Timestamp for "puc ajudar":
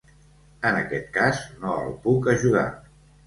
2.07-2.67